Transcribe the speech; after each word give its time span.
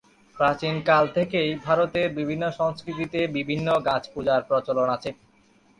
প্রাচীন 0.37 0.75
কাল 0.87 1.05
থেকেই 1.15 1.49
ভারত-এর 1.65 2.09
বিভিন্ন 2.19 2.43
সংস্কৃতিতে 2.59 3.19
বিভিন্ন 3.37 3.67
গাছ 3.87 4.03
পূজার 4.13 4.41
প্রচলন 4.49 4.87
আছে। 4.95 5.09